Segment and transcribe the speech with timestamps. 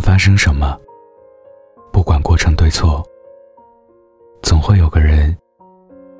[0.00, 0.78] 发生什么，
[1.92, 3.02] 不管过程对错，
[4.42, 5.36] 总会有个人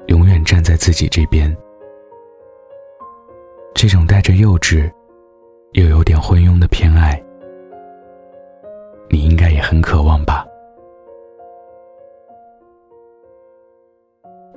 [0.07, 1.55] 永远站在自己这边。
[3.75, 4.91] 这种带着幼稚，
[5.73, 7.23] 又有点昏庸的偏爱，
[9.09, 10.45] 你应该也很渴望吧？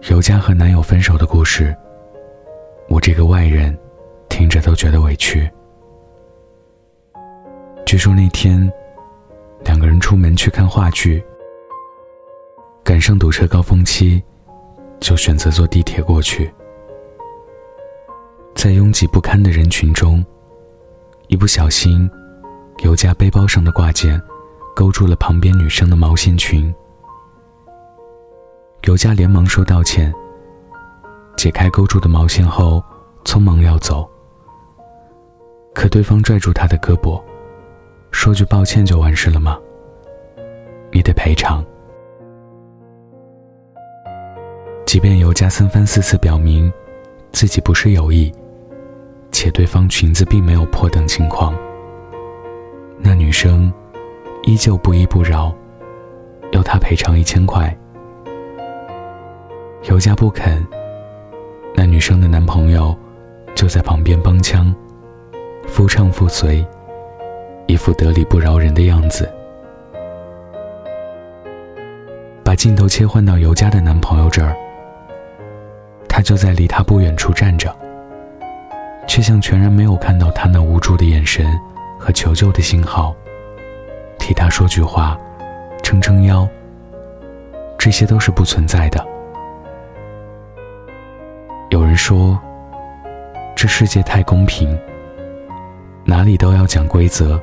[0.10, 1.76] 尤佳和男友分手的故事，
[2.90, 3.78] 我这个外人
[4.30, 5.50] 听着都觉得委屈。
[7.86, 8.72] 据说那天，
[9.71, 11.24] 两个人出门去看话剧，
[12.84, 14.21] 赶上堵车高峰期，
[15.00, 16.54] 就选择坐地铁过去。
[18.54, 20.21] 在拥挤不堪的人群中，
[21.29, 22.12] 一不小心，
[22.84, 24.21] 尤佳背包上的挂件
[24.76, 26.76] 勾住了旁边女生的毛线裙。
[28.84, 30.14] 尤佳连忙说道歉。
[31.38, 32.84] 解开勾住的毛线后，
[33.23, 34.06] 匆忙要走。
[35.73, 37.23] 可对方拽住他的胳膊，
[38.22, 39.58] 说句抱歉就完事了吗？
[40.92, 41.66] 你得赔偿。
[44.86, 46.72] 即便尤佳三番四次表明
[47.32, 48.32] 自己不是有意，
[49.32, 51.56] 且对方裙子并没有破等情况，
[53.00, 53.73] 那女生
[54.44, 55.52] 依旧不依不饶，
[56.52, 57.76] 要他赔偿一千块。
[59.90, 60.64] 尤佳不肯，
[61.73, 62.95] 那女生的男朋友
[63.56, 64.72] 就在旁边帮腔，
[65.66, 66.64] 夫唱妇随，
[67.72, 69.31] 一副得理不饶人的样子。
[72.44, 74.53] 把镜头切换到尤佳的男朋友这儿，
[76.09, 77.73] 他就在离他不远处站着，
[79.08, 81.45] 却像全然没有看到他那无助的眼神
[81.97, 83.16] 和求救的信号，
[84.19, 85.17] 替他说句话，
[85.81, 86.45] 撑撑腰。
[87.77, 89.02] 这些都是不存在的。
[91.69, 92.38] 有人说，
[93.55, 94.77] 这世界太公平，
[96.03, 97.42] 哪里都要讲规则，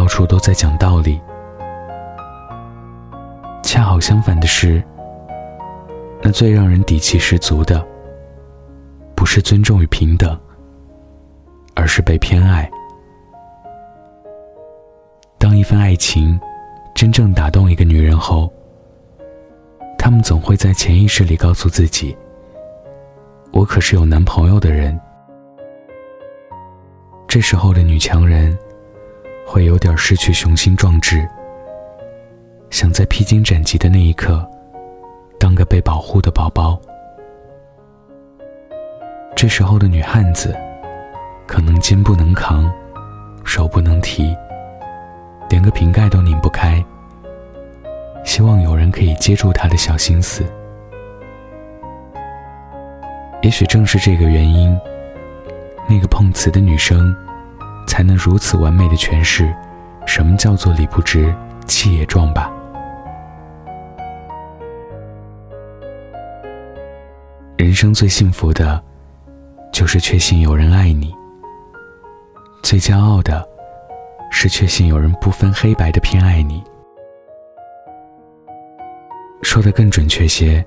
[0.00, 1.20] 到处都在讲道理。
[3.62, 4.82] 恰好相反的是，
[6.22, 7.86] 那最让人底气十足的，
[9.14, 10.40] 不是尊重与平等，
[11.74, 12.66] 而是被偏爱。
[15.36, 16.40] 当一份爱情
[16.94, 18.50] 真正打动一个女人后，
[19.98, 22.16] 他们总会在潜意识里告诉自己。
[23.52, 24.98] 我可是有男朋友的人。
[27.28, 28.58] 这时候的女强人，
[29.46, 31.28] 会有点失去雄心壮志，
[32.70, 34.46] 想在披荆斩棘的那一刻，
[35.38, 36.80] 当个被保护的宝宝。
[39.34, 40.56] 这时候的女汉子，
[41.46, 42.70] 可能肩不能扛，
[43.44, 44.36] 手不能提，
[45.48, 46.84] 连个瓶盖都拧不开，
[48.24, 50.44] 希望有人可以接住她的小心思。
[53.42, 54.78] 也许正是这个原因，
[55.88, 57.16] 那个碰瓷的女生，
[58.00, 59.54] 才能如此完美的诠释，
[60.06, 61.34] 什么叫做理不直
[61.66, 62.50] 气也壮吧。
[67.58, 68.82] 人生最幸福的，
[69.70, 71.14] 就是确信有人爱你；
[72.62, 73.46] 最骄傲的，
[74.30, 76.64] 是确信有人不分黑白的偏爱你。
[79.42, 80.64] 说的更准确些。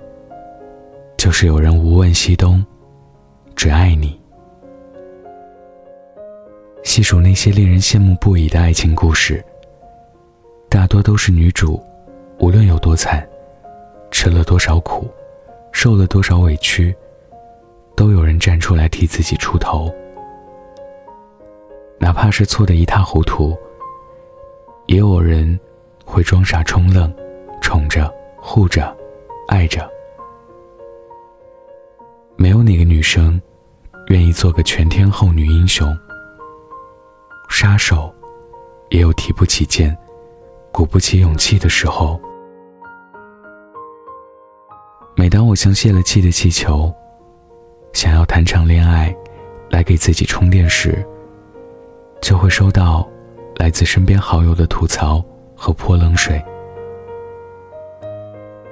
[1.18, 2.64] 就是有人无问西东，
[3.56, 4.22] 只爱你。
[6.84, 9.44] 细数那些令人羡慕不已的爱情故事，
[10.70, 11.82] 大多都是女主，
[12.40, 13.26] 无论有多惨，
[14.12, 15.10] 吃了多少苦，
[15.72, 16.94] 受了多少委屈，
[17.96, 19.92] 都有人站出来替自己出头。
[22.00, 23.58] 哪怕是错得一塌糊涂，
[24.88, 25.58] 也有人
[26.06, 27.12] 会装傻充愣，
[27.62, 28.96] 宠着、护着、
[29.48, 29.90] 爱着。
[32.36, 33.42] 没有哪个女生
[34.10, 35.98] 愿意做个全天候女英雄。
[37.54, 38.12] 杀手
[38.90, 39.96] 也有提不起劲、
[40.72, 42.20] 鼓不起勇气的时候。
[45.16, 46.92] 每当我像泄了气的气球，
[47.94, 49.16] 想要谈场恋爱
[49.70, 51.06] 来给自己充电时，
[52.24, 53.08] 就会收到
[53.58, 55.24] 来自身边好友的吐槽
[55.56, 56.44] 和泼冷水。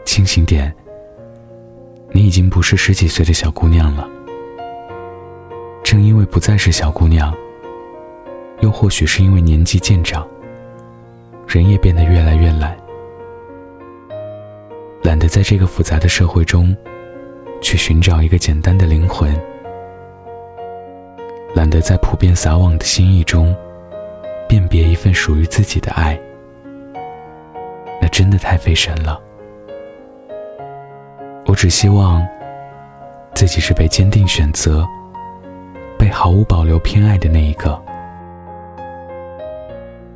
[0.06, 0.76] 清醒点。
[2.14, 4.10] 你已经不是十几岁的小姑娘了。
[5.84, 7.34] 正因为不再是小姑娘，
[8.62, 10.26] 又或许是因为年纪渐长，
[11.48, 12.78] 人也变得越来越懒，
[15.04, 16.76] 懒得在这个复杂的社会中，
[17.60, 19.36] 去寻找一个简单的灵魂，
[21.56, 23.56] 懒得在普遍撒网的心意中，
[24.48, 26.20] 辨别一份属于自己的爱，
[28.00, 29.20] 那真的太费神了。
[31.48, 32.26] 我只希望
[33.34, 34.88] 自己是被坚定选择、
[35.98, 37.82] 被毫无保留偏爱的那一个。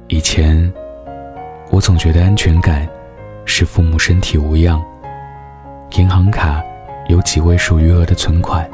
[0.07, 0.71] 以前
[1.71, 2.87] 我总觉得安全感
[3.43, 4.79] 是父母身体无恙，
[5.97, 6.63] 银行卡
[7.07, 8.69] 有几位数余额的存款，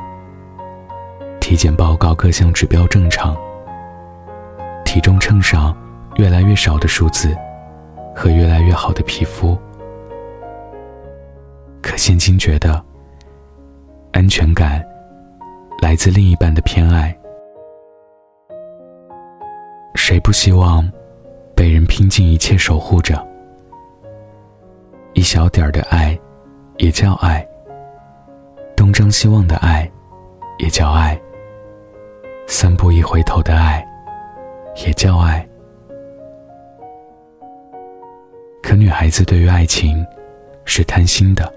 [1.40, 3.34] 体检报告各项指标正常，
[4.84, 5.74] 体重秤上
[6.18, 7.34] 越来越少的数字
[8.14, 9.58] 和越来越好的皮肤。
[11.82, 12.84] 可现今觉得，
[14.12, 14.86] 安全感
[15.82, 17.18] 来自另一半的偏爱。
[19.96, 20.90] 谁不希望
[21.62, 23.24] 被人拼尽一切守护着？
[25.14, 26.20] 一小点儿的爱，
[26.78, 27.40] 也叫爱；
[28.76, 29.88] 东张西望的爱，
[30.58, 31.16] 也叫爱；
[32.48, 33.88] 三步一回头的爱，
[34.84, 35.48] 也叫爱。
[38.64, 40.04] 可女孩子对于爱情
[40.66, 41.54] 是贪心的，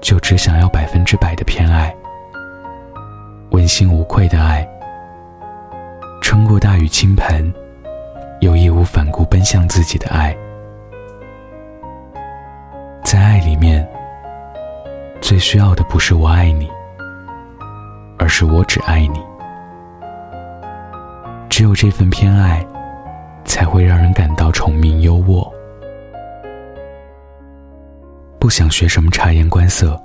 [0.00, 1.92] 就只想要百分之百的偏爱，
[3.50, 4.64] 问心无愧的爱。
[6.20, 7.52] 穿过大雨倾盆，
[8.42, 10.36] 又义无反顾奔向自己的爱，
[13.04, 13.88] 在爱里面，
[15.20, 16.68] 最需要的不是我爱你，
[18.18, 19.22] 而是我只爱你。
[21.48, 22.66] 只有这份偏爱，
[23.44, 25.48] 才会让人感到宠命优渥。
[28.40, 29.96] 不想学什么察言观色，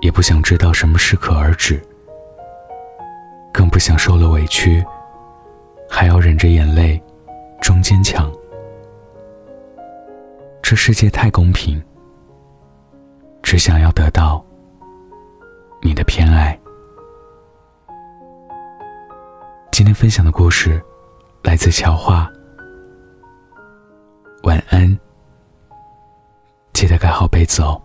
[0.00, 1.80] 也不想知道什么适可而止，
[3.52, 4.84] 更不想受了委屈。
[5.94, 7.00] 还要忍着眼泪，
[7.62, 8.30] 装坚强。
[10.60, 11.80] 这世界太公平，
[13.40, 14.44] 只想要得到
[15.80, 16.58] 你的偏爱。
[19.70, 20.82] 今天分享的故事
[21.44, 22.28] 来自乔画。
[24.42, 24.98] 晚安，
[26.72, 27.80] 记得盖好被子哦。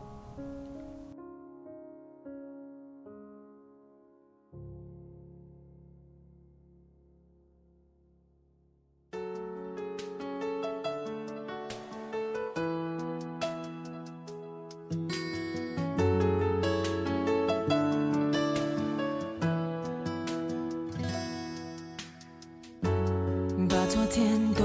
[24.53, 24.63] 都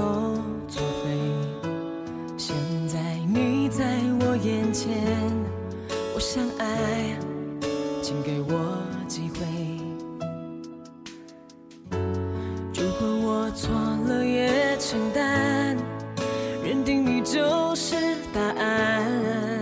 [0.67, 1.09] 作废。
[2.37, 2.55] 现
[2.87, 3.83] 在你在
[4.21, 4.91] 我眼前，
[6.15, 7.17] 我想爱，
[8.01, 8.77] 请给我
[9.07, 9.45] 机会。
[12.75, 13.71] 如果我错
[14.07, 15.77] 了也承担，
[16.63, 17.95] 认定你就是
[18.33, 19.61] 答案。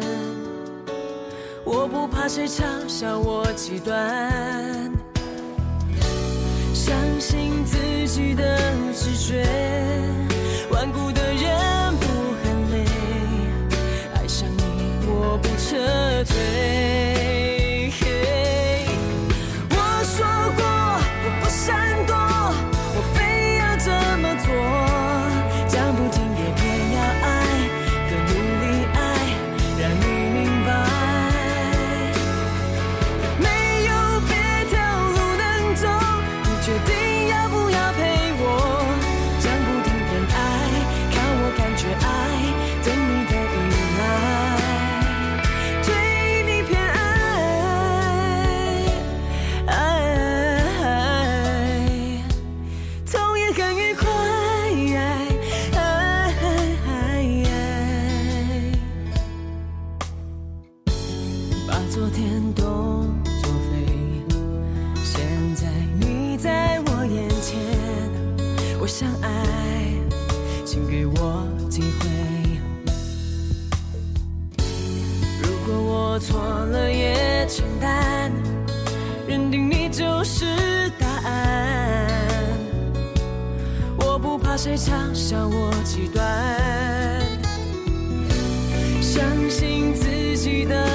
[1.64, 4.92] 我不怕谁嘲笑我极端，
[6.92, 8.60] 相信自己的
[8.94, 9.48] 直觉，
[10.72, 11.21] 顽固的
[61.92, 63.86] 昨天都作废
[65.04, 65.22] 现
[65.54, 65.68] 在
[66.00, 67.60] 你在我眼前。
[68.80, 69.92] 我想爱
[70.64, 72.10] 请给我机会
[75.44, 78.32] 如果我错了也承担
[79.28, 82.08] 认定你就是答案。
[83.98, 87.22] 我不怕谁嘲笑我极端。
[89.02, 90.91] 相信自己的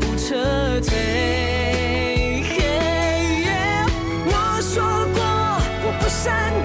[0.00, 0.96] 不撤退。
[4.26, 4.82] 我说
[5.14, 5.20] 过
[5.84, 6.59] 我不闪